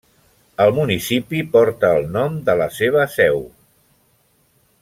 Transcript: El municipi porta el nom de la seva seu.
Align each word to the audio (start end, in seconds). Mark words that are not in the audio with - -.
El 0.63 0.71
municipi 0.77 1.43
porta 1.57 1.93
el 1.99 2.09
nom 2.17 2.41
de 2.51 2.57
la 2.63 2.71
seva 2.81 3.07
seu. 3.21 3.41